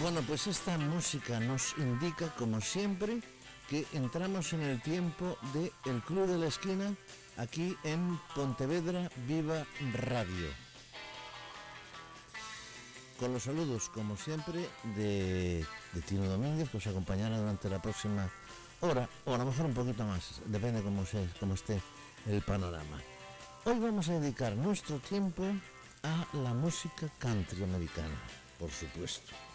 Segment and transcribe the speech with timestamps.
[0.00, 3.22] Bueno, pues esta música nos indica, como siempre,
[3.66, 6.94] que entramos en el tiempo de El Club de la Esquina,
[7.38, 9.64] aquí en Pontevedra Viva
[9.94, 10.48] Radio.
[13.18, 15.64] Con los saludos, como siempre, de,
[15.94, 18.30] de Tino Domínguez, que os acompañará durante la próxima
[18.80, 21.80] hora, o a lo mejor un poquito más, depende cómo, se, cómo esté
[22.26, 23.00] el panorama.
[23.64, 25.42] Hoy vamos a dedicar nuestro tiempo
[26.02, 28.14] a la música country americana,
[28.58, 29.45] por supuesto.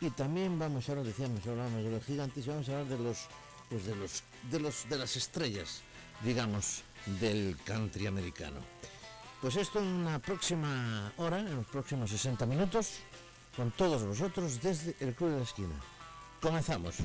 [0.00, 3.04] Y también vamos a hablar, decíamos, hablamos de los gigantes y vamos a hablar de
[3.04, 3.26] los,
[3.68, 5.82] pues de los, de los, de las estrellas,
[6.24, 6.82] digamos,
[7.20, 8.60] del country americano.
[9.40, 13.00] Pues esto en una próxima hora, en los próximos 60 minutos,
[13.60, 15.74] con todos vosotros desde el Club de la Esquina.
[16.40, 16.96] Comenzamos.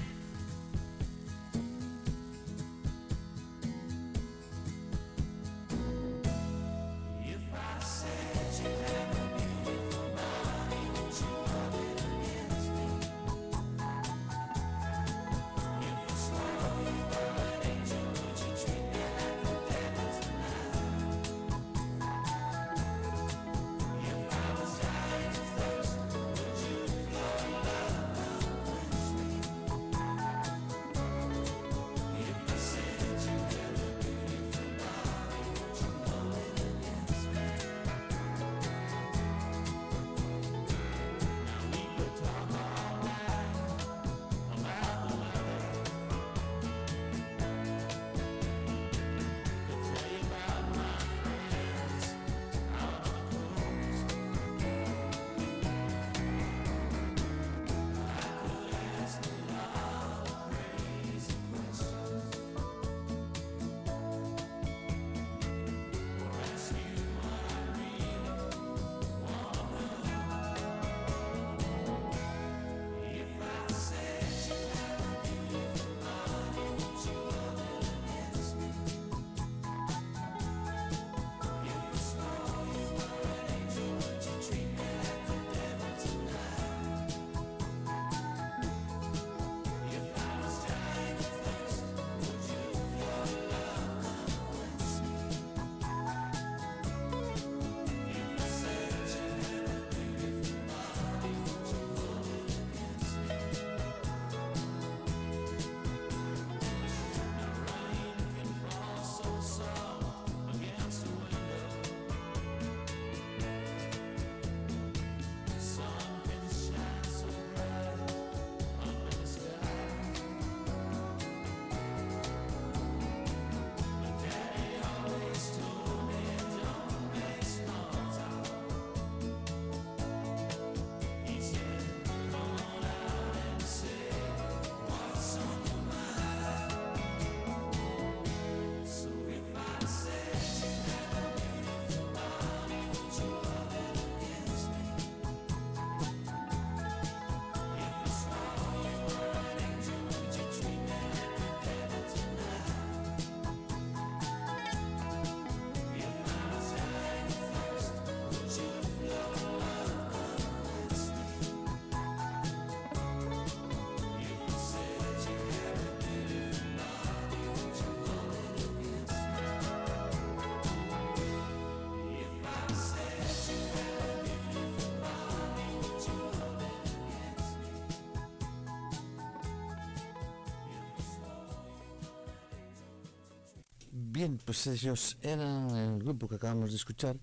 [184.15, 187.17] Bien, pues ellos eran el grupo que acabamos de escuchar,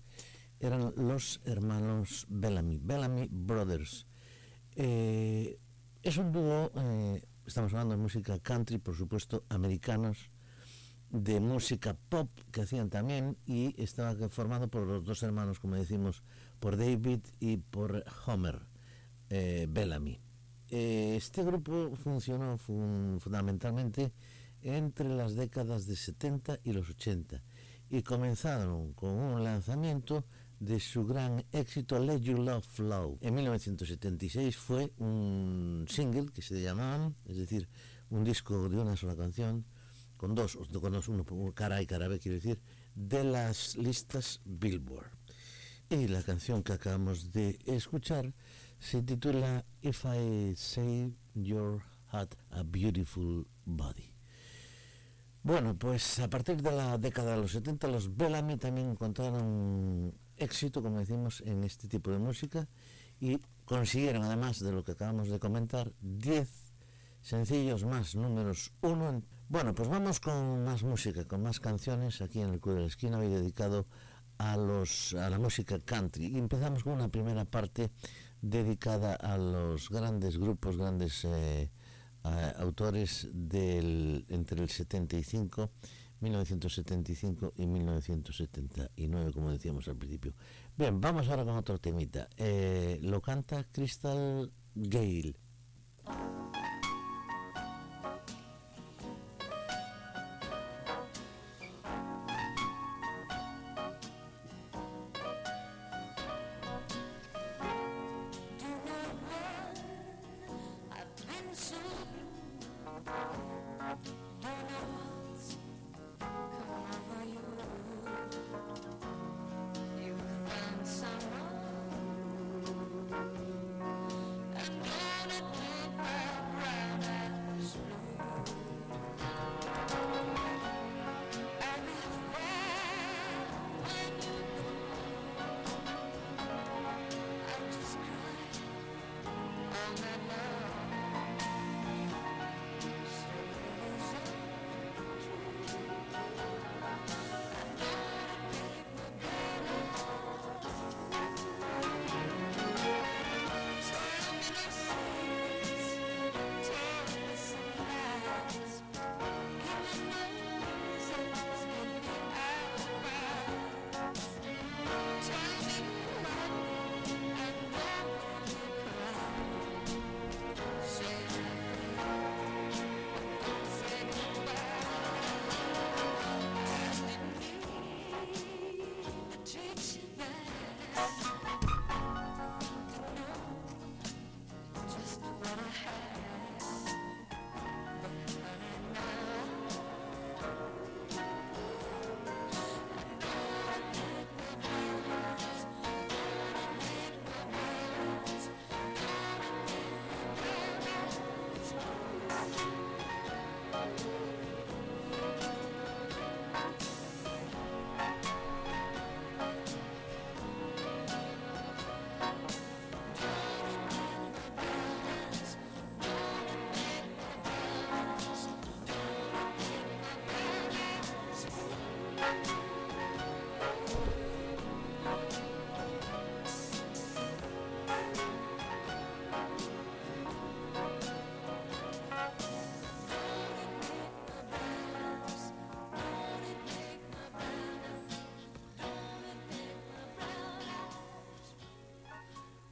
[0.59, 4.05] eran los hermanos Bellamy, Bellamy Brothers.
[4.75, 5.57] Eh,
[6.03, 10.29] es un dúo, eh, estamos hablando de música country, por supuesto, americanos,
[11.09, 16.21] de música pop que hacían también y estaba formado por los dos hermanos, como decimos,
[16.59, 18.67] por David y por Homer
[19.31, 20.19] eh, Bellamy.
[20.69, 24.11] este grupo funcionó fundamentalmente
[24.63, 27.43] entre las décadas de 70 y los 80
[27.89, 30.25] y comenzaron con un lanzamiento
[30.59, 33.19] de su gran éxito Let You Love Flow.
[33.21, 37.67] En 1976 fue un single que se llamaban, es decir,
[38.09, 39.65] un disco de una sola canción,
[40.17, 42.59] con dos, con dos uno cara y cara B, quiero decir,
[42.95, 45.11] de las listas Billboard.
[45.89, 48.33] Y la canción que acabamos de escuchar
[48.79, 54.12] se titula If I Say Your Had a Beautiful Body.
[55.43, 60.81] Bueno, pues a partir de la década de los 70 los Bellamy también encontraron éxito,
[60.81, 62.69] como decimos, en este tipo de música
[63.19, 66.49] y consiguieron, además de lo que acabamos de comentar, 10
[67.21, 69.21] sencillos más, números uno.
[69.49, 72.87] Bueno, pues vamos con más música, con más canciones aquí en el Club de la
[72.87, 73.85] Esquina, hoy dedicado
[74.37, 76.27] a, los, a la música country.
[76.27, 77.91] Y empezamos con una primera parte
[78.41, 81.69] dedicada a los grandes grupos, grandes eh,
[82.23, 85.69] autores del, entre el 75,
[86.21, 90.33] 1975 y 1979, como decíamos al principio.
[90.77, 92.29] Bien, vamos ahora con otro temita.
[92.37, 95.35] Eh, lo canta Crystal Gale.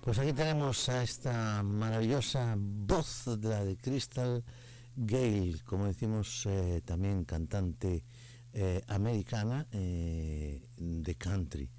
[0.01, 4.43] Pues aquí tenemos a esta maravillosa voz de la de Crystal
[4.95, 8.03] Gale, como decimos eh, también cantante
[8.51, 11.69] eh, americana eh, de country.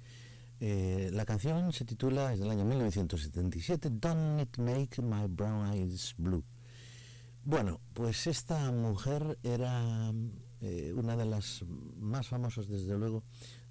[0.61, 6.45] la canción se titula, es del año 1977, Don't It Make My Brown Eyes Blue.
[7.43, 10.13] Bueno, pues esta mujer era
[10.95, 11.65] una de las
[11.99, 13.25] más famosas, desde luego,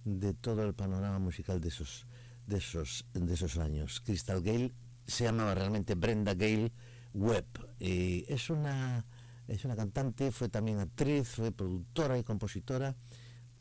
[0.04, 2.06] de todo el panorama musical de esos
[2.46, 4.00] de esos, de esos años.
[4.00, 4.72] Crystal Gale
[5.06, 6.72] se llamaba realmente Brenda Gale
[7.14, 7.46] Webb.
[7.78, 9.04] Y es, una,
[9.48, 12.94] es una cantante, fue también actriz, fue productora y compositora,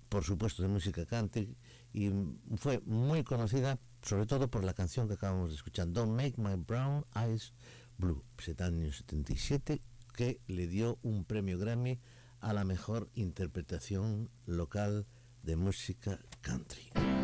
[0.09, 1.55] por supuesto de música country,
[1.93, 2.11] y
[2.57, 6.55] fue muy conocida sobre todo por la canción que acabamos de escuchar, Don't Make My
[6.55, 7.53] Brown Eyes
[7.97, 8.23] Blue,
[8.59, 9.81] año 77,
[10.13, 11.99] que le dio un premio Grammy
[12.39, 15.05] a la mejor interpretación local
[15.43, 17.20] de música country.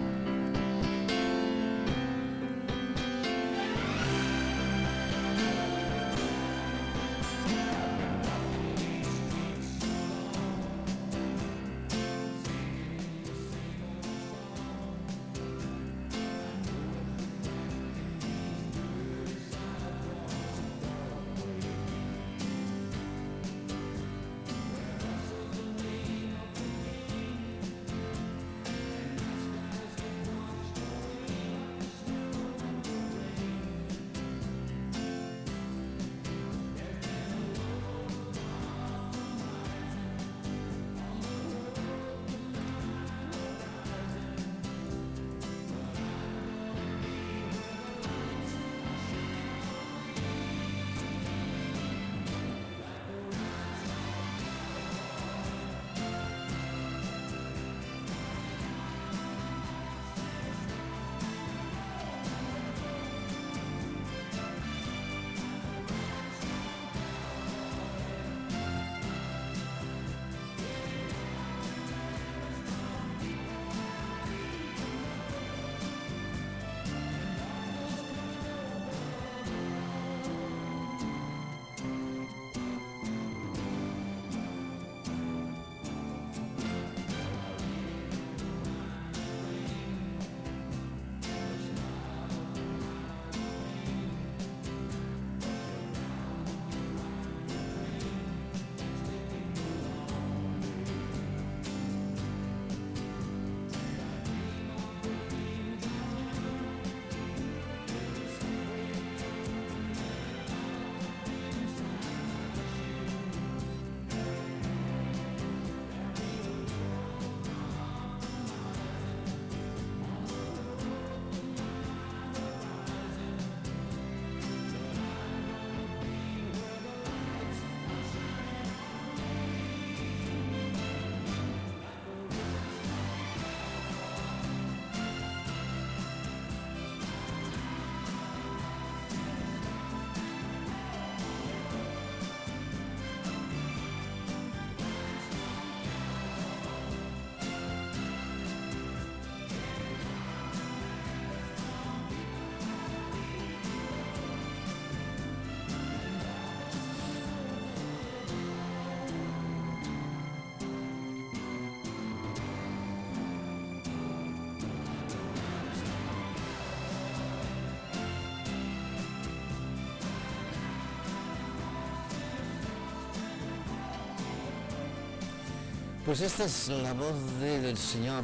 [176.08, 178.24] Pues esta es la voz del señor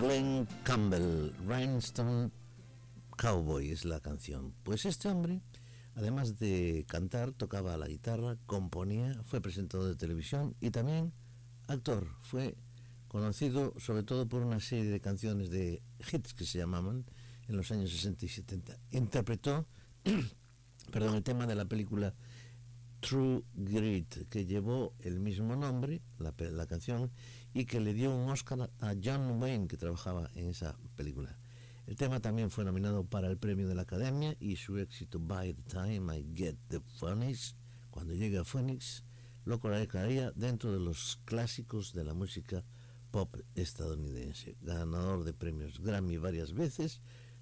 [0.00, 2.32] Glenn Campbell, Rhinestone
[3.16, 4.52] Cowboy es la canción.
[4.64, 5.42] Pues este hombre,
[5.94, 11.12] además de cantar, tocaba la guitarra, componía, fue presentador de televisión y también
[11.68, 12.08] actor.
[12.22, 12.56] Fue
[13.06, 17.04] conocido sobre todo por una serie de canciones de hits que se llamaban
[17.46, 18.76] en los años 60 y 70.
[18.90, 19.68] Interpretó
[20.90, 22.12] perdón, el tema de la película
[23.00, 27.10] True Grit, que llevó el mismo nombre, la, la, canción,
[27.54, 31.38] y que le dio un Oscar a John Wayne, que trabajaba en esa película.
[31.86, 35.54] El tema también fue nominado para el premio de la Academia y su éxito By
[35.54, 37.56] the Time I Get the Phoenix,
[37.90, 39.04] cuando llegue a Phoenix,
[39.44, 42.64] lo colocaría dentro de los clásicos de la música
[43.10, 44.56] pop estadounidense.
[44.60, 47.00] Ganador de premios Grammy varias veces,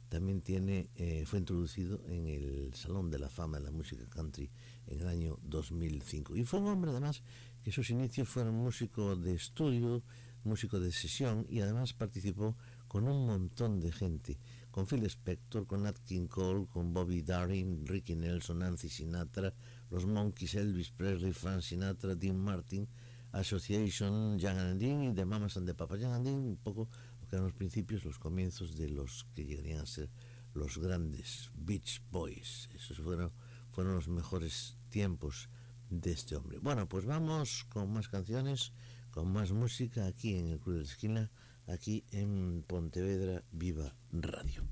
[0.09, 4.51] también tiene, eh, fue introducido en el Salón de la Fama de la Música Country
[4.87, 6.37] en el año 2005.
[6.37, 7.23] Y fue un hombre además
[7.63, 10.03] que sus inicios fueron músico de estudio,
[10.45, 12.57] músico de sesión y además participó
[12.89, 14.39] con un montón de gente,
[14.71, 19.53] con Phil Spector, con Nat King Cole, con Bobby Darin, Ricky Nelson, Nancy Sinatra,
[19.91, 22.89] los Monkeys, Elvis Presley, Frank Sinatra, Dean Martin,
[23.33, 26.01] Association, Jan and Dean y The Mamas and the Papas.
[26.01, 26.89] Jan and Dean, un poco
[27.21, 30.09] lo que eran los principios, los comienzos de los que llegarían a ser
[30.55, 32.69] los grandes Beach Boys.
[32.75, 33.31] Esos fueron,
[33.73, 35.49] fueron los mejores tiempos
[35.91, 36.59] de este hombre.
[36.59, 38.73] Bueno, pues vamos con más canciones,
[39.11, 41.31] con más música aquí en el Club de la Esquina,
[41.67, 44.65] aquí en Pontevedra Viva Radio.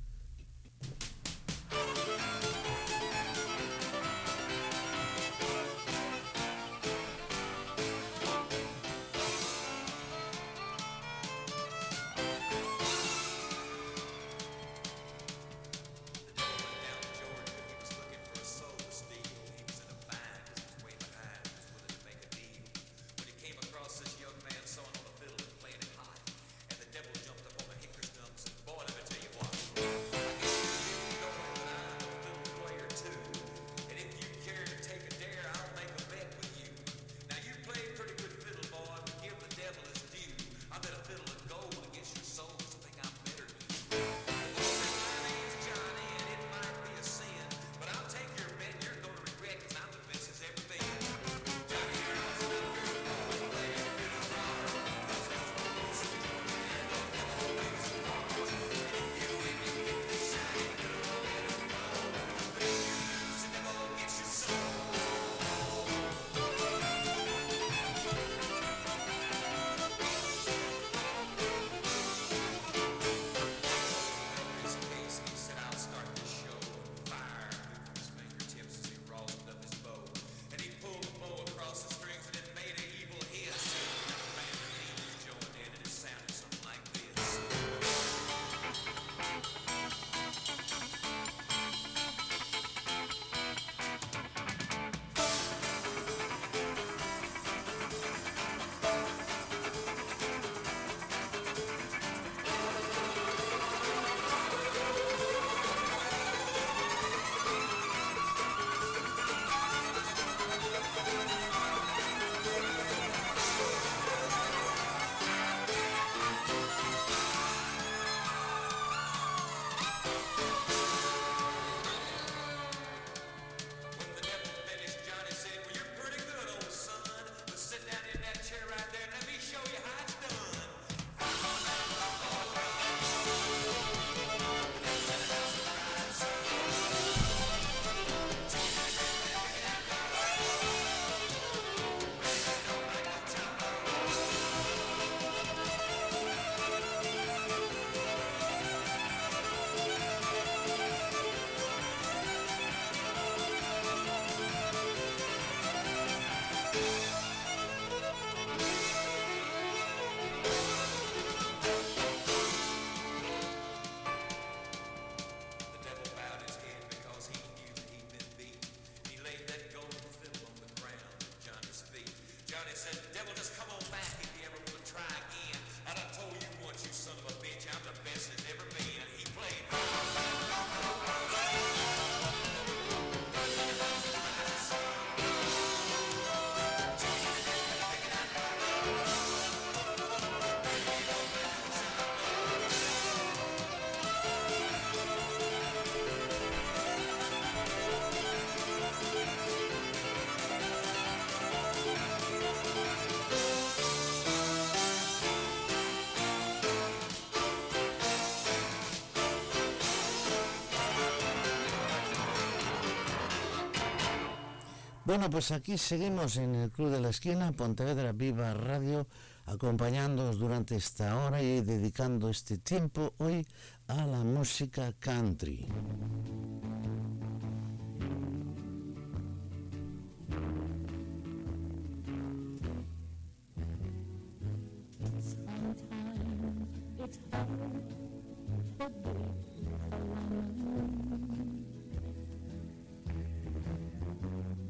[215.04, 219.06] Bueno, pues aquí seguimos en el Club de la Esquina, Pontevedra Viva Radio,
[219.44, 223.46] acompañándonos durante esta hora y dedicando este tiempo hoy
[223.86, 225.68] a la música country.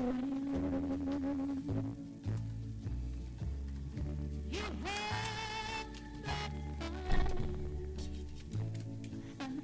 [4.51, 4.63] You
[9.41, 9.63] and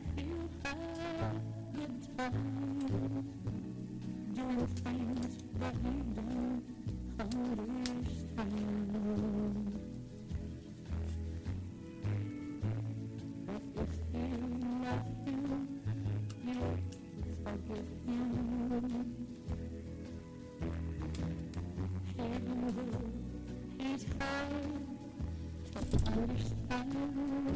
[1.74, 3.24] good time
[4.34, 6.64] doing things that you don't
[8.38, 9.43] understand.
[26.16, 27.53] understand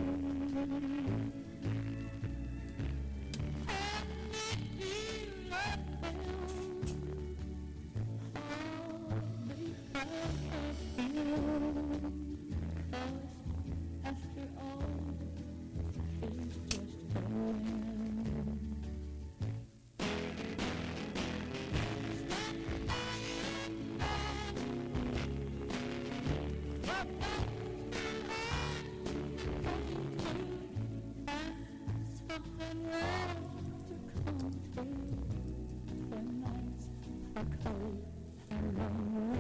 [34.25, 34.55] Cold,
[36.11, 36.89] the nights
[38.51, 39.38] and lonely.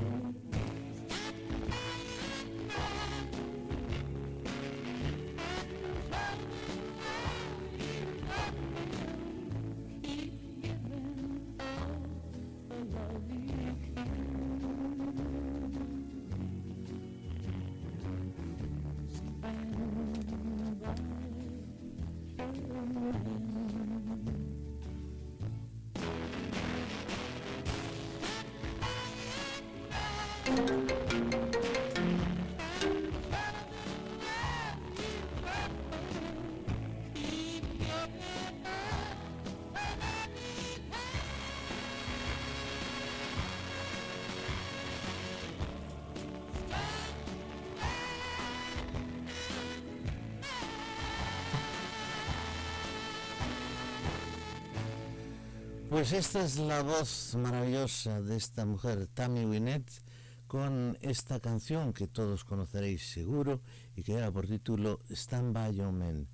[55.98, 59.90] Pues esta es la voz maravillosa de esta mujer, Tammy Wynette,
[60.46, 63.62] con esta canción que todos conoceréis seguro
[63.96, 66.28] y que lleva por título Stand By Your Men.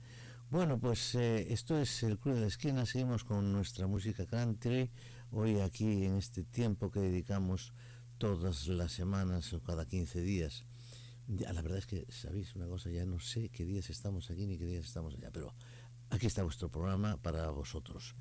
[0.50, 4.90] Bueno, pues eh, esto es el Club de la Esquina, seguimos con nuestra música country,
[5.30, 7.72] hoy aquí en este tiempo que dedicamos
[8.18, 10.66] todas las semanas o cada 15 días.
[11.26, 14.58] La verdad es que, sabéis una cosa, ya no sé qué días estamos aquí ni
[14.58, 15.54] qué días estamos allá, pero
[16.10, 18.14] aquí está vuestro programa para vosotros.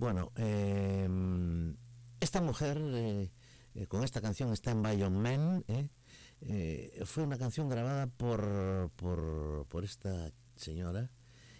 [0.00, 1.76] Bueno, em,
[2.20, 3.30] esta mujer eh,
[3.74, 5.62] eh, con esta canción está en Bayon Men.
[7.04, 11.10] Fue una canción grabada por, por, esta señora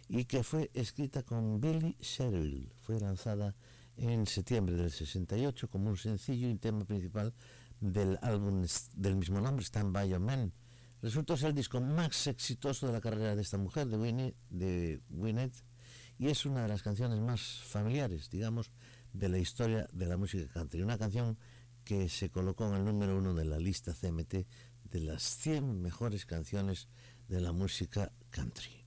[0.09, 2.73] y que fue escrita con Billy Sherrill.
[2.79, 3.55] Fue lanzada
[3.99, 7.35] en septiembre del 68 como un sencillo y tema principal
[7.79, 10.55] del álbum del mismo nombre, Stand By Your Man.
[11.03, 15.03] Resultó ser el disco más exitoso de la carrera de esta mujer, de Winnie, de
[15.11, 15.53] Winnet,
[16.21, 18.71] y es una de las canciones más familiares, digamos,
[19.15, 20.83] de la historia de la música country.
[20.83, 21.39] Una canción
[21.83, 24.35] que se colocó en el número uno de la lista CMT
[24.91, 26.89] de las 100 mejores canciones
[27.27, 28.80] de la música country.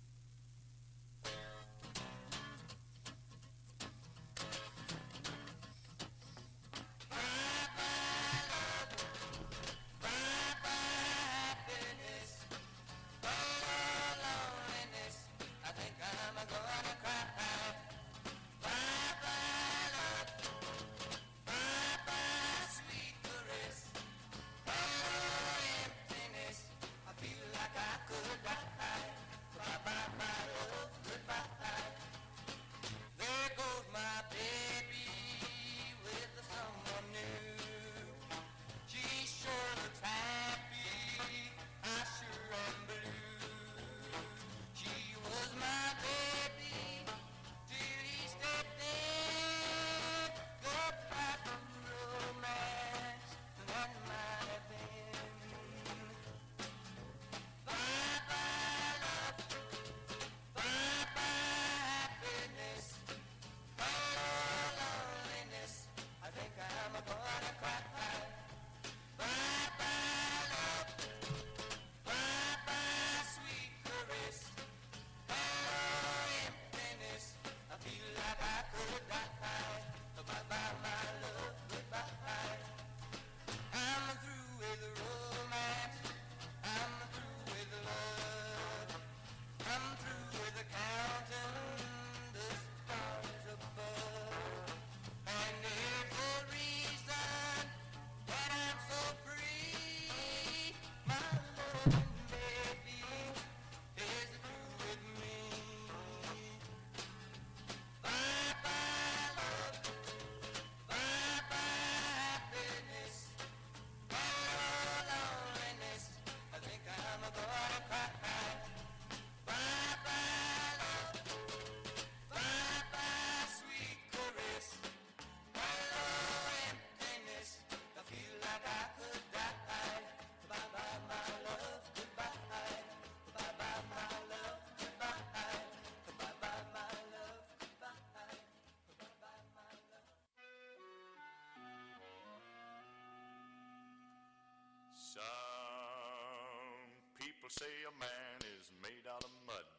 [147.53, 149.69] Say a man is made out of mud.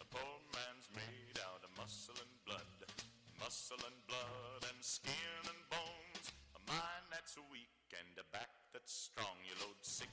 [0.00, 2.78] A poor man's made out of muscle and blood.
[3.36, 6.26] Muscle and blood and skin and bones.
[6.56, 9.36] A mind that's weak and a back that's strong.
[9.44, 10.08] You load 16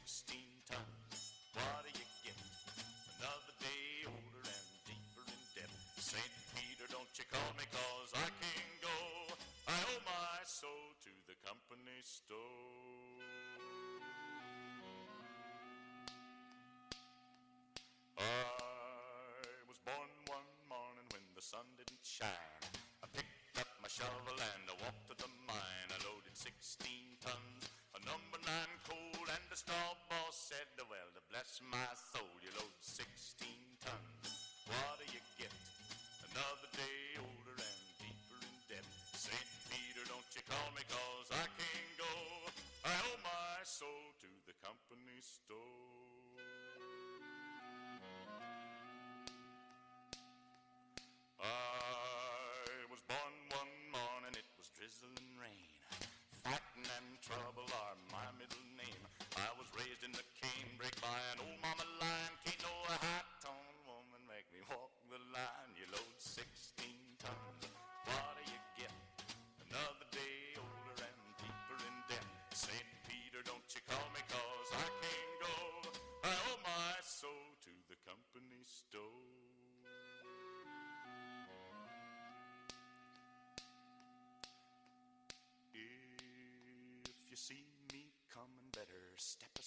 [0.67, 1.15] tons.
[1.55, 2.37] What do you get?
[3.17, 5.71] Another day older and deeper in debt.
[5.95, 6.33] St.
[6.59, 8.46] Peter, don't you call me cause I can
[22.17, 22.49] shine.
[23.05, 25.89] I picked up my shovel and I walked to the mine.
[25.93, 26.49] I loaded 16
[27.21, 32.33] tons, a number nine coal, and the star boss said, Well, to bless my soul,
[32.41, 33.45] you load 16
[33.85, 34.25] tons.
[34.65, 35.53] What do you get?
[36.33, 38.87] Another day older and deeper in debt.
[39.13, 39.49] St.
[39.69, 42.13] Peter, don't you call me cause I can't go.
[42.81, 45.77] I owe my soul to the company store.
[51.37, 51.96] I
[55.07, 55.67] drizzling rain.
[56.43, 59.03] Fighting and trouble are my middle name.
[59.37, 62.33] I was raised in the canebrake by an old mama lion.
[62.43, 63.26] Can't no high-toned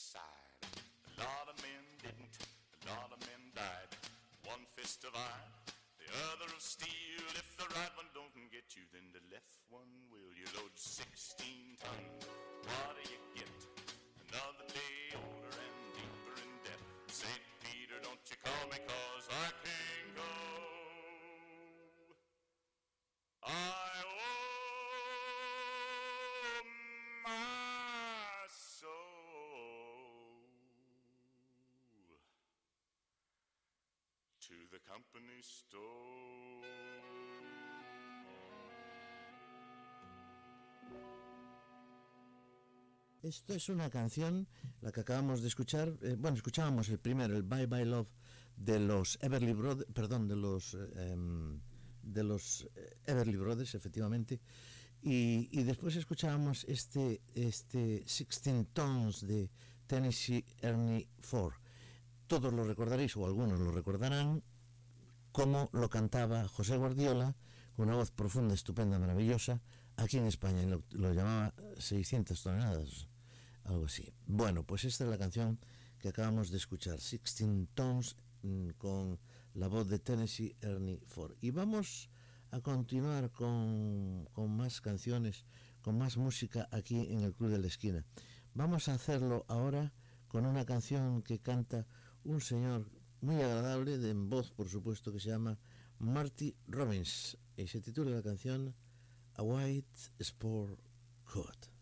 [0.00, 0.64] aside.
[0.64, 3.92] A lot of men didn't, a lot of men died.
[4.48, 5.52] One fist of iron,
[6.00, 7.24] the other of steel.
[7.36, 10.32] If the right one don't get you, then the left one will.
[10.32, 11.04] You load 16
[11.84, 12.24] tons,
[12.64, 13.56] what do you get?
[14.32, 16.80] Another day older and deeper in debt.
[17.12, 17.44] St.
[17.60, 19.79] Peter, don't you call me cause I can't
[43.22, 44.48] Esto es una canción,
[44.80, 45.92] la que acabamos de escuchar.
[46.02, 48.08] eh, bueno, escuchábamos el primero, el Bye Bye Love
[48.56, 51.60] de los Everly Brothers, perdón, de los em,
[52.02, 54.40] de los eh, Everly Brothers, efectivamente.
[55.02, 59.50] Y, y después escuchábamos este, este 16 Tones de
[59.86, 61.54] Tennessee Ernie Ford.
[62.26, 64.42] Todos lo recordaréis, o algunos lo recordarán,
[65.40, 67.34] como lo cantaba José Guardiola,
[67.74, 69.62] con una voz profunda, estupenda, maravillosa,
[69.96, 73.08] aquí en España, lo, lo llamaba 600 toneladas,
[73.64, 74.12] algo así.
[74.26, 75.58] Bueno, pues esta es la canción
[75.98, 79.18] que acabamos de escuchar, 16 Tones, mm, con
[79.54, 81.34] la voz de Tennessee Ernie Ford.
[81.40, 82.10] Y vamos
[82.50, 85.46] a continuar con, con más canciones,
[85.80, 88.04] con más música aquí en el Club de la Esquina.
[88.52, 89.94] Vamos a hacerlo ahora
[90.28, 91.86] con una canción que canta
[92.24, 95.58] un señor muy agradable, de en voz por supuesto, que se llama
[95.98, 97.36] Marty Robbins.
[97.56, 98.74] Y se titula la canción
[99.34, 100.78] A White Sport
[101.24, 101.79] Coat.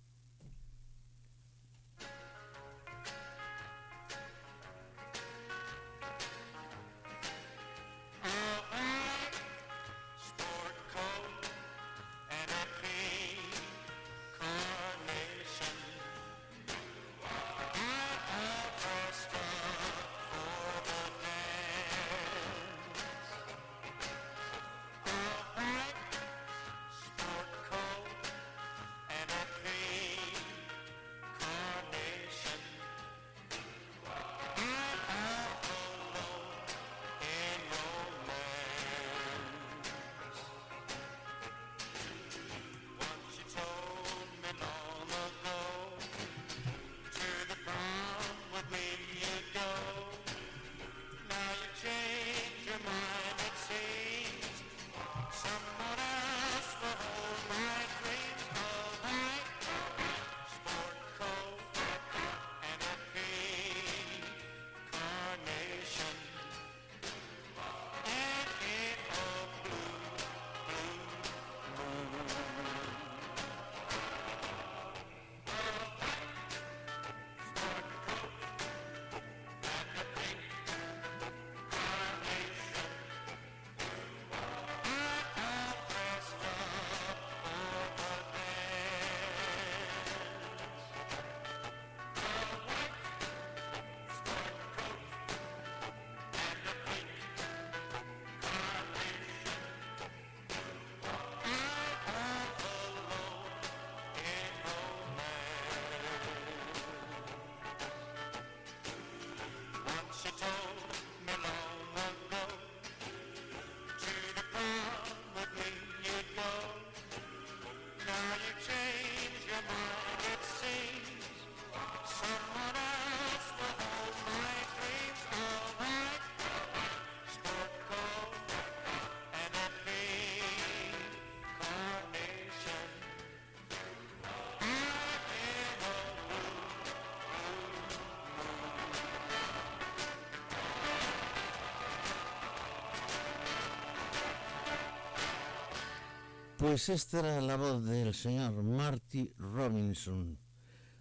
[146.58, 150.36] Pues esta era la voz del señor Marty Robinson.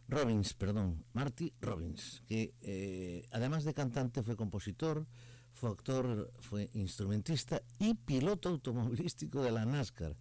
[0.08, 5.08] Robbins, perdón, Marty Robbins, que eh, además de cantante fue compositor,
[5.54, 10.16] fue actor, fue instrumentista y piloto automovilístico de la NASCAR.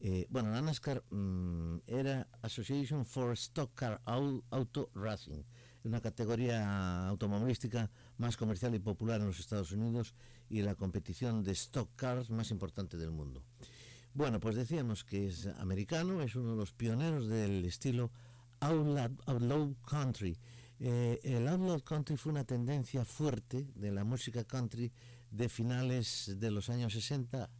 [0.00, 5.42] Eh, bueno, la NASCAR mm, era Association for Stock Car Auto Racing,
[5.84, 10.14] una categoría automovilística más comercial y popular en los Estados Unidos
[10.48, 13.42] y la competición de stock cars más importante del mundo.
[14.16, 18.10] Bueno, pues decíamos que es americano, es uno de los pioneros del estilo
[18.60, 20.38] outlaw, country.
[20.80, 24.90] Eh, el outlaw country fue una tendencia fuerte de la música country
[25.30, 27.50] de finales de los años 60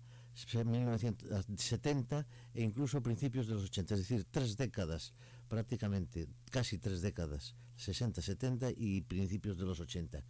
[0.64, 5.12] 1970 e incluso principios de los 80, es decir, tres décadas,
[5.48, 10.24] prácticamente, casi tres décadas, 60, 70 y principios de los 80.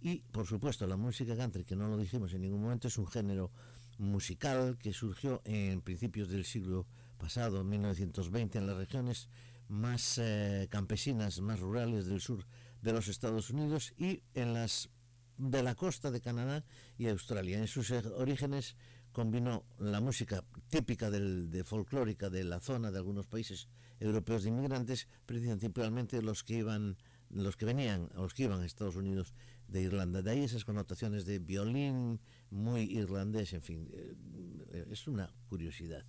[0.00, 3.08] Y, por supuesto, la música country, que no lo dijimos en ningún momento, es un
[3.08, 3.50] género
[3.98, 6.86] musical que surgió en principios del siglo
[7.18, 9.28] pasado, 1920, en las regiones
[9.68, 12.44] más eh, campesinas, más rurales del sur
[12.82, 14.90] de los Estados Unidos y en las
[15.38, 16.64] de la costa de Canadá
[16.98, 17.58] y Australia.
[17.58, 18.76] En sus orígenes
[19.12, 23.68] combinó la música típica del, de folclórica de la zona de algunos países
[24.00, 26.96] europeos de inmigrantes, principalmente los que iban,
[27.30, 29.34] los que venían, los que iban a Estados Unidos
[29.72, 30.22] de Irlanda.
[30.22, 36.04] De ahí esas connotaciones de violín muy irlandés, en fin, eh, es una curiosidad.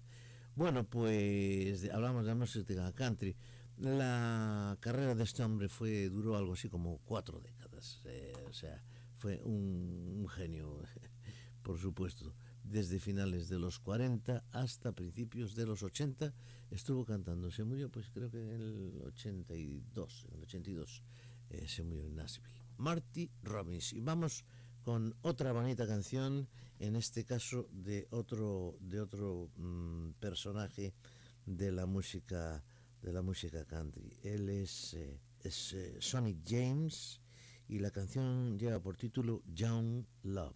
[0.56, 3.36] Bueno, pues hablamos de música country.
[3.78, 8.84] La carrera de este hombre fue duró algo así como cuatro décadas, eh, o sea,
[9.17, 10.84] fue un genio,
[11.63, 16.34] por supuesto desde finales de los 40 hasta principios de los 80
[16.71, 17.52] estuvo cantando.
[17.52, 21.04] Se murió, pues creo que en el 82, en el 82
[21.49, 22.62] eh, se murió en Nashville.
[22.77, 23.93] Marty Robbins.
[23.93, 24.45] Y vamos
[24.83, 26.47] con otra bonita canción,
[26.79, 30.93] en este caso de otro, de otro mm, personaje
[31.45, 32.63] de la música
[33.03, 34.17] de la música country.
[34.23, 37.19] Él es, eh, es eh, Sonny James
[37.67, 40.55] y la canción lleva por título Young Love.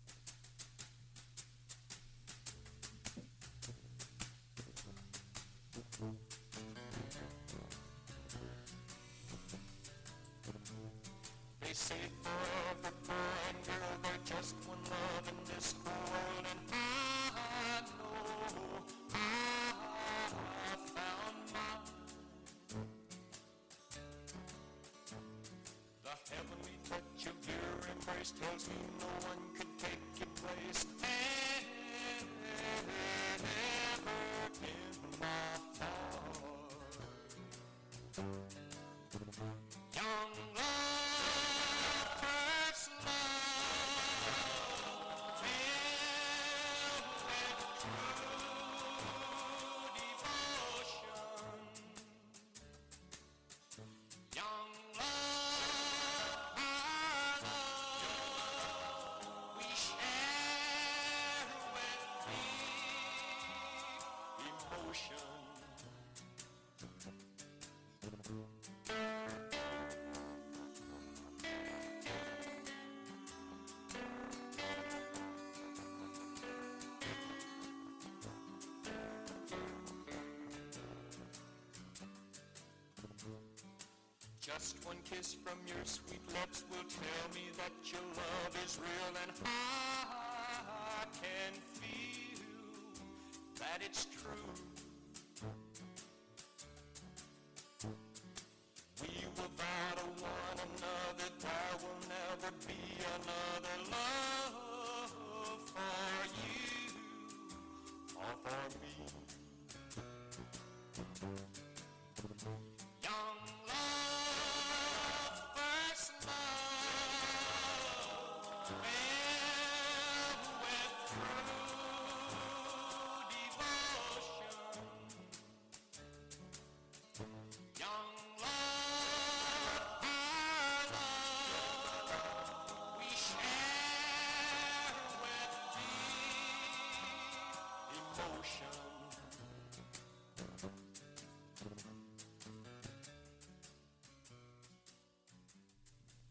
[84.58, 89.14] Just one kiss from your sweet lips will tell me that your love is real
[89.22, 89.97] and I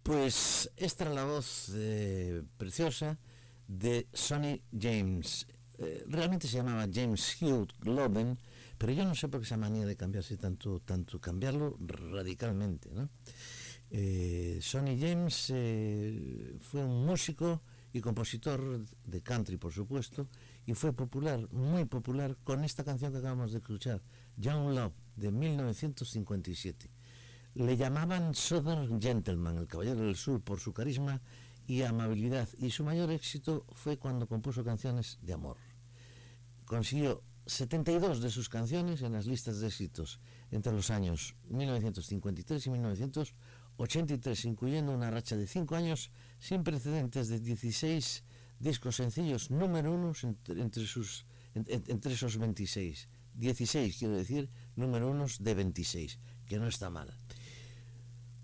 [0.06, 3.18] Pues esta era la voz eh, preciosa
[3.66, 5.48] de Sonny James.
[5.78, 8.38] Eh, realmente se llamaba James Hugh Loven,
[8.78, 12.88] pero yo no sé por qué esa manía de cambiarse tanto, tanto cambiarlo radicalmente.
[13.90, 15.46] Eh, Sonny James
[16.60, 20.28] fue un músico y compositor de country, por supuesto,
[20.66, 24.00] y fue popular, muy popular, con esta canción que acabamos de escuchar,
[24.36, 26.95] Young Love, de 1957.
[27.56, 31.22] Le llamaban Southern Gentleman, el Caballero del Sur, por su carisma
[31.66, 35.56] y amabilidad, y su mayor éxito fue cuando compuso canciones de amor.
[36.66, 42.70] Consiguió 72 de sus canciones en las listas de éxitos entre los años 1953 y
[42.70, 48.22] 1983, incluyendo una racha de 5 años sin precedentes de 16
[48.58, 50.12] discos sencillos número uno
[50.48, 53.08] entre, sus, entre esos 26.
[53.32, 57.16] 16, quiero decir, número unos de 26, que no está mal.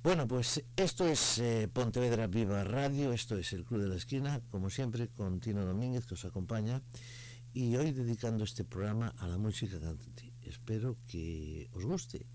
[0.02, 4.40] Bueno, pues esto es eh, Pontevedra Viva Radio, esto es el Club de la Esquina,
[4.50, 6.82] como siempre, con Tino Domínguez que os acompaña,
[7.52, 10.34] y hoy dedicando este programa a la música country.
[10.42, 12.26] Espero que os guste.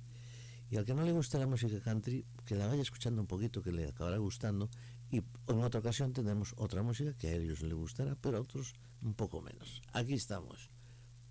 [0.70, 3.61] Y al que no le guste la música country, que la vaya escuchando un poquito,
[3.61, 4.70] que le acabará gustando,
[5.11, 8.76] y en otra ocasión tendremos otra música que a ellos les gustará, pero a otros
[9.01, 9.82] un poco menos.
[9.91, 10.70] Aquí estamos.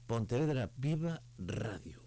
[0.06, 2.05] Pontevedra Viva Radio.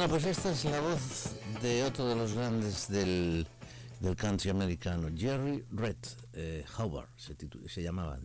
[0.00, 3.46] Bueno, pues esta es la voz de otro de los grandes del,
[4.16, 5.96] country americano, Jerry Red
[6.32, 7.36] eh, Howard, se,
[7.68, 8.18] se llamaba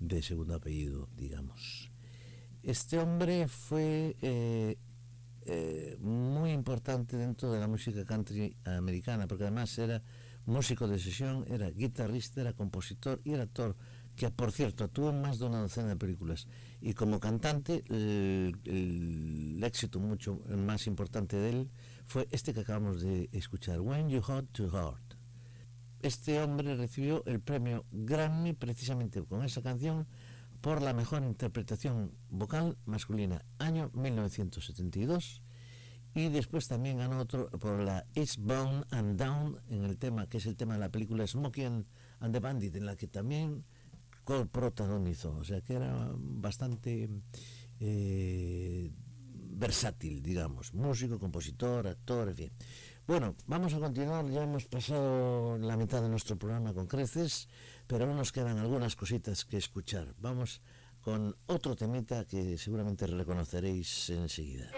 [0.00, 1.88] de segundo apellido, digamos.
[2.64, 4.76] Este hombre fue eh,
[5.42, 10.02] eh, muy importante dentro de la música country americana, porque además era
[10.46, 13.76] músico de sesión, era guitarrista, era compositor y era actor
[14.16, 16.46] que por cierto actuó en más de una docena de películas
[16.80, 18.54] y como cantante el,
[19.64, 21.70] éxito mucho más importante de él
[22.06, 25.14] fue este que acabamos de escuchar, When You Hot to Heart.
[26.02, 30.06] Este hombre recibió el premio Grammy precisamente con esa canción
[30.60, 35.42] por la mejor interpretación vocal masculina, año 1972
[36.14, 40.38] y después también ganó otro por la It's Bound and Down en el tema que
[40.38, 41.86] es el tema de la película Smokey and
[42.32, 43.64] the Bandit en la que también
[44.52, 47.08] protagonizó, o sea que era bastante
[47.80, 48.90] eh,
[49.50, 52.52] versátil, digamos, músico, compositor, actor, en fin.
[53.06, 57.48] Bueno, vamos a continuar, ya hemos pasado la mitad de nuestro programa con creces,
[57.86, 60.14] pero aún nos quedan algunas cositas que escuchar.
[60.18, 60.60] Vamos
[61.00, 64.70] con otro temita que seguramente reconoceréis enseguida.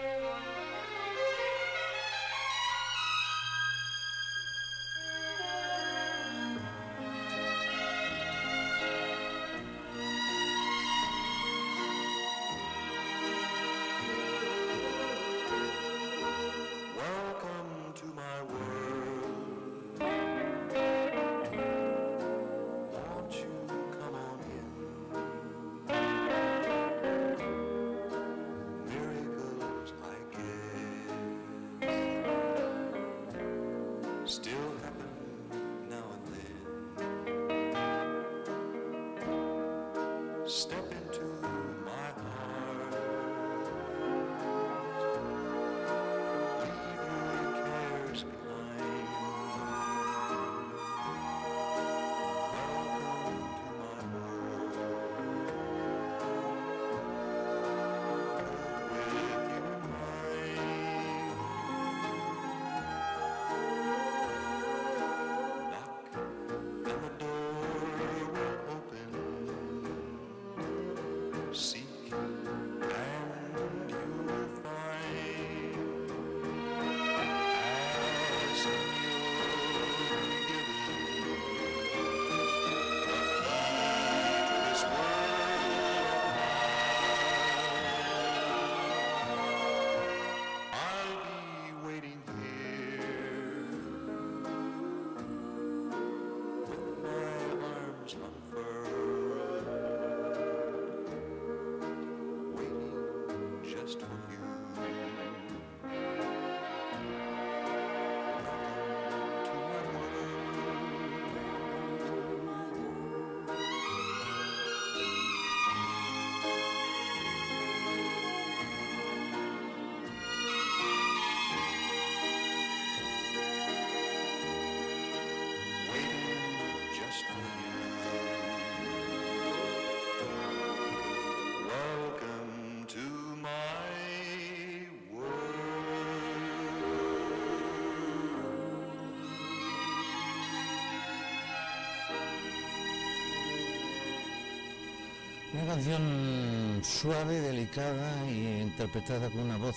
[145.73, 149.75] Canción suave, delicada e interpretada con una voz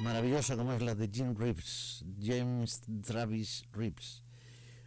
[0.00, 4.24] maravillosa como es la de Jim Reeves, James Travis Reeves.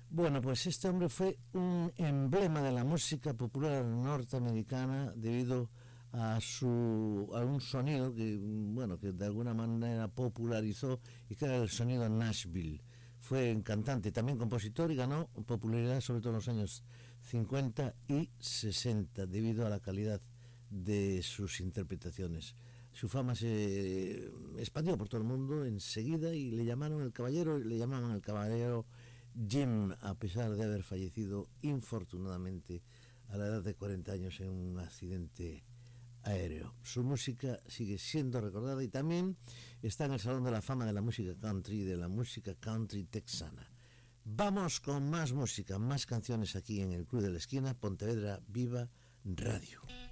[0.10, 5.70] Bueno, pues este hombre fue un emblema de la música popular norteamericana debido
[6.14, 11.58] a su a un sonido que bueno que de alguna manera popularizó y que era
[11.58, 12.82] el sonido Nashville.
[13.20, 16.84] Fue cantante, también compositor y ganó popularidad sobre todo en los años
[17.22, 20.20] 50 y 60 debido a la calidad
[20.70, 22.56] de sus interpretaciones.
[22.92, 27.78] Su fama se expandió por todo el mundo enseguida y le llamaron el caballero, le
[27.78, 28.86] llamaban el caballero
[29.48, 32.82] Jim, a pesar de haber fallecido infortunadamente
[33.30, 35.64] a la edad de 40 años en un accidente
[36.24, 36.76] aéreo.
[36.84, 39.38] Su música sigue siendo recordada y también
[39.82, 43.06] está en el Salón de la Fama de la Música Country, de la música country
[43.06, 43.72] texana.
[44.26, 48.90] Vamos con más música, más canciones aquí en el Club de la Esquina, Pontevedra Viva
[49.24, 50.09] Radio.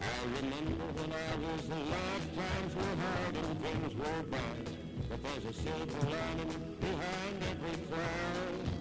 [0.00, 4.64] I remember when I was alive, times were hard and things were bad.
[5.08, 8.76] But there's a silver lining behind every cloud.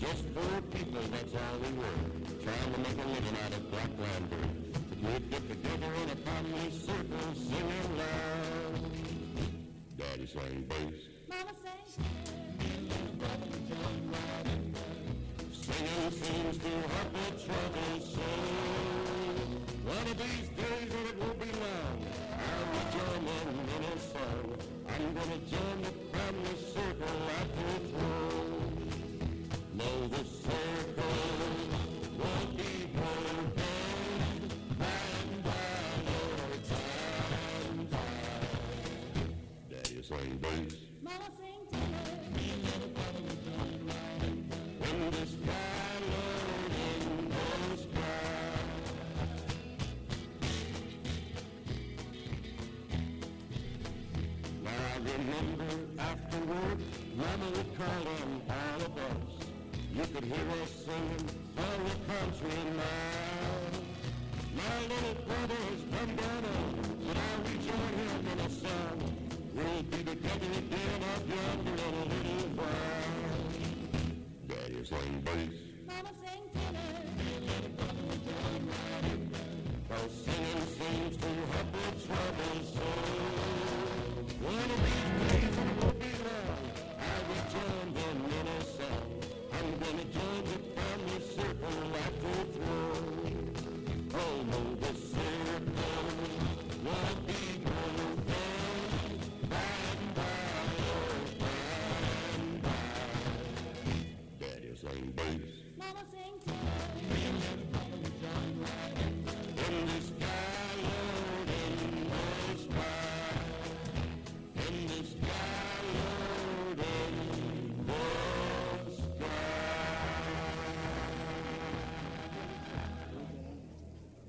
[0.00, 2.00] Just four people, that's all we were,
[2.44, 4.76] trying to make a living out of black lanterns.
[5.02, 8.80] We'd get together in a family circle, singing loud.
[9.98, 11.00] Daddy sang bass.
[11.28, 11.78] Mama sang.
[15.98, 18.28] Seems to help the trouble so.
[19.84, 21.98] One of these days, and it won't be long,
[22.38, 24.46] I'll be joining in a song.
[24.88, 28.78] I'm gonna join the family circle at the throne.
[29.74, 31.18] Know the circle
[32.16, 33.48] won't be broken.
[34.78, 39.32] Bang, bang, or time, time.
[39.68, 40.76] Daddy bass.
[54.98, 55.64] Remember
[56.00, 56.78] afterward,
[57.16, 59.46] Mama would call on all of us.
[59.94, 63.78] You could hear us singing all the country now.
[64.56, 66.72] My little brother has come down on,
[67.06, 68.98] but I'll rejoin him in a song.
[69.54, 73.46] We'll be together again up yonder in a little while.
[74.48, 75.67] Daddy sang bass.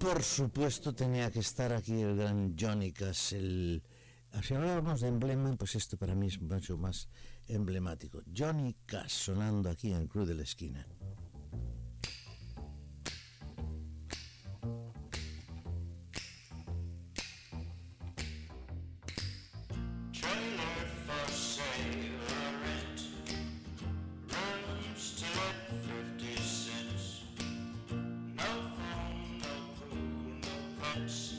[0.10, 3.84] Por supuesto tenía que estar aquí el gran Johnny Cash, el...
[4.42, 7.10] Si hablábamos de emblema, pues esto para mí es mucho más
[7.48, 8.24] emblemático.
[8.36, 10.84] Johnny Cash sonando aquí en el Club de la Esquina.
[31.10, 31.39] No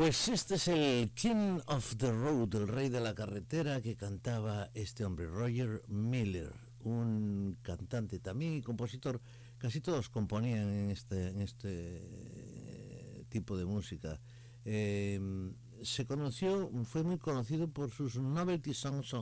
[0.00, 4.70] Pues este es el King of the Road, el rey de la carretera que cantaba
[4.72, 9.20] este hombre, Roger Miller, un cantante también y compositor.
[9.58, 11.68] Casi todos componían en este, en este
[12.00, 14.18] eh, tipo de música.
[14.64, 15.20] Eh,
[15.82, 19.14] se conoció, fue muy conocido por sus novelty songs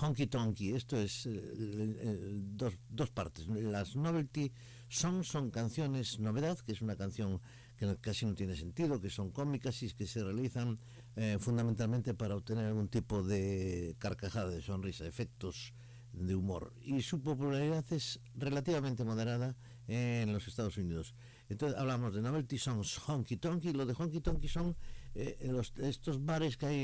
[0.00, 0.74] honky tonky.
[0.74, 3.48] Esto es eh, el- dos, dos partes.
[3.48, 4.52] Las novelty
[4.88, 7.40] songs son canciones novedad, que es una canción
[7.76, 10.78] que casi no tiene sentido, que son cómicas y que se realizan
[11.16, 15.74] eh, fundamentalmente para obtener algún tipo de carcajada, de sonrisa, efectos
[16.12, 16.72] de humor.
[16.82, 19.56] Y su popularidad es relativamente moderada
[19.88, 21.14] en los Estados Unidos.
[21.48, 23.72] Entonces hablamos de novelty songs, honky tonky.
[23.72, 24.76] Lo de honky tonky son
[25.14, 25.36] eh,
[25.78, 26.78] estos bares que hay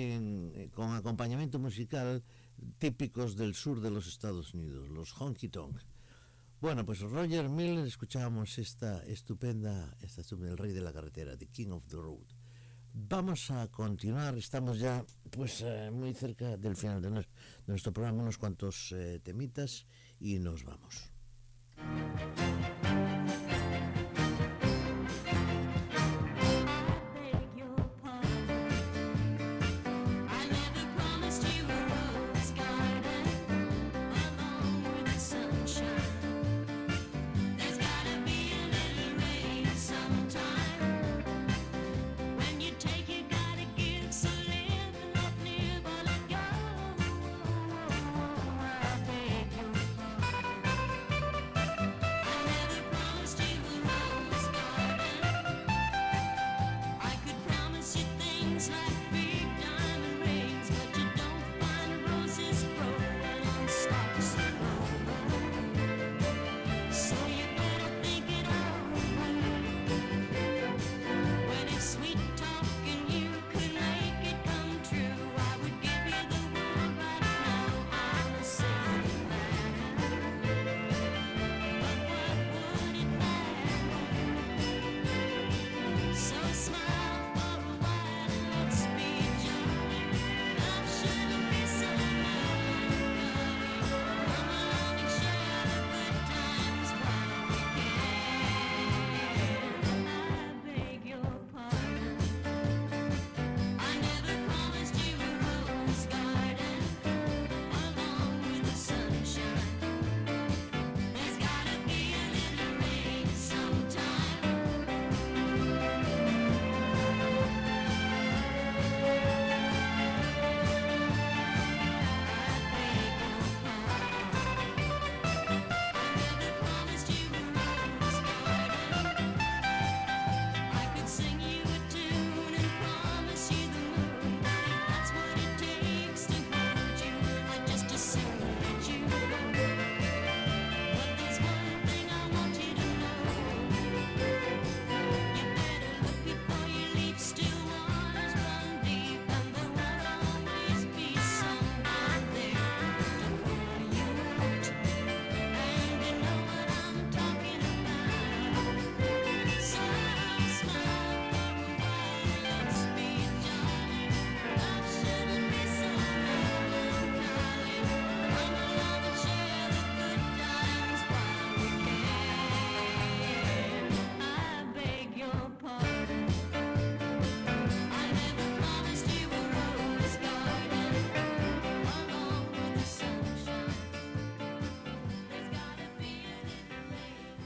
[0.54, 2.22] eh, con acompañamiento musical
[2.78, 5.80] típicos del sur de los Estados Unidos, los honky tonk.
[6.60, 11.46] Bueno, pues Roger Miller, escuchábamos esta estupenda, esta estupenda, el rey de la carretera, The
[11.46, 12.26] King of the Road.
[12.92, 17.28] Vamos a continuar, estamos ya pues eh, muy cerca del final de, nues-
[17.66, 19.86] de nuestro programa, unos cuantos eh, temitas
[20.18, 21.10] y nos vamos.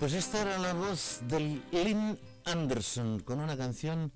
[0.05, 4.13] Pues esta era la voz del Lynn Anderson con una canción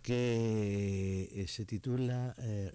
[0.00, 2.72] que eh, se titula eh,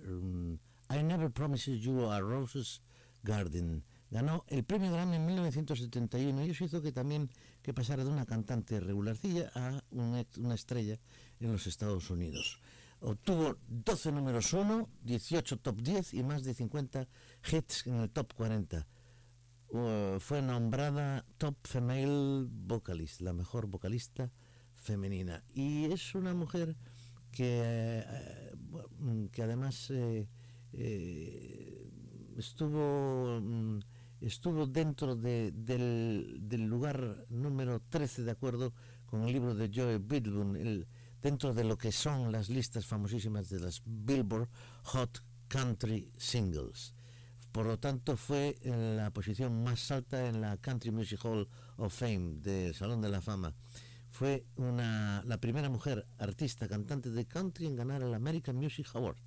[0.90, 2.82] I Never Promised You a Roses
[3.24, 3.86] Garden.
[4.12, 7.30] Ganó el premio Grammy en 1971 y eso hizo que también
[7.62, 11.00] que pasara de una cantante regularcilla a una estrella
[11.40, 12.60] en los Estados Unidos.
[13.00, 17.08] Obtuvo 12 números 1, 18 top 10 y más de 50
[17.50, 18.86] hits en el top 40.
[19.70, 24.32] Uh, fue nombrada Top Female Vocalist, la mejor vocalista
[24.76, 25.44] femenina.
[25.54, 26.78] Y es una mujer
[27.32, 28.52] que, eh,
[29.32, 30.28] que además eh,
[32.38, 33.80] estuvo, mm,
[34.22, 38.74] estuvo dentro de- del, del lugar número 13, de acuerdo
[39.06, 40.88] con el libro de Joe Bidlun, el-
[41.22, 44.48] dentro de lo que son las listas famosísimas de las Billboard
[44.84, 46.94] Hot Country Singles.
[47.52, 52.40] Por lo tanto, fue la posición más alta en la Country Music Hall of Fame
[52.42, 53.54] del Salón de la Fama.
[54.10, 59.18] Fue una, la primera mujer artista cantante de country en ganar el American Music Award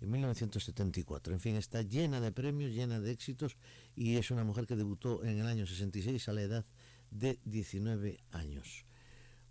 [0.00, 1.32] en 1974.
[1.32, 3.56] En fin, está llena de premios, llena de éxitos
[3.94, 6.66] y es una mujer que debutó en el año 66 a la edad
[7.10, 8.84] de 19 años.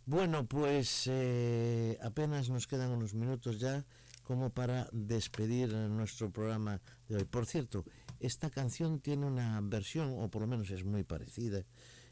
[0.05, 3.86] Bueno, pues eh, apenas nos quedan unos minutos ya
[4.32, 6.80] como para despedir nuestro programa
[7.10, 7.26] de hoy.
[7.26, 7.84] Por cierto,
[8.22, 11.66] esta canción tiene una versión, o por lo menos es muy parecida,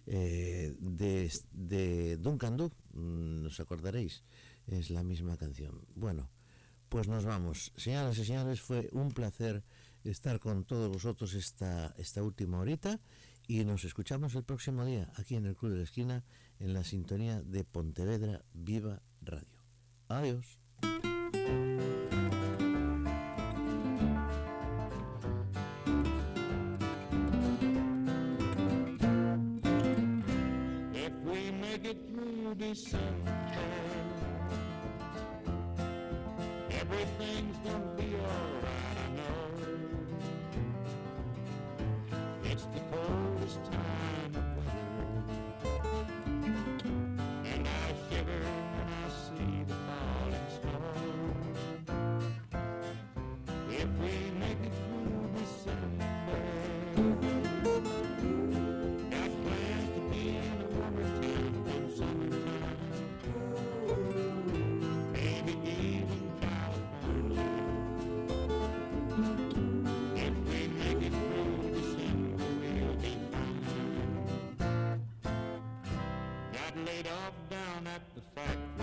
[0.05, 4.25] eh, de, de Duncan Du, mm, os acordaréis,
[4.67, 5.79] es la misma canción.
[5.95, 6.29] Bueno,
[6.89, 7.71] pues nos vamos.
[7.77, 9.63] Señoras y señores, fue un placer
[10.03, 12.99] estar con todos vosotros esta, esta última horita
[13.47, 16.25] y nos escuchamos el próximo día aquí en el Club de la Esquina
[16.59, 19.63] en la sintonía de Pontevedra Viva Radio.
[20.09, 20.59] Adiós.
[32.69, 34.13] decent hand.
[36.69, 37.98] Everything's done.
[77.79, 78.78] Down at the factory.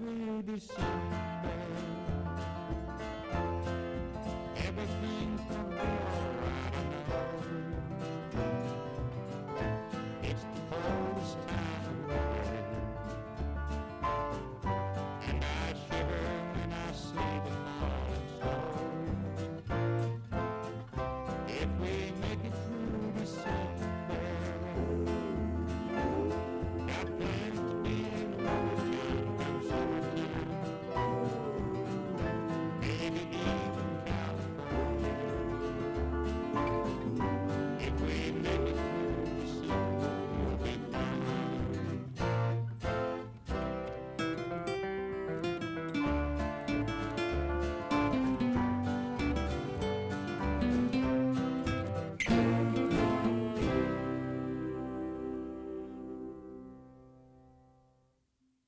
[0.00, 0.70] Gift.
[0.72, 1.19] If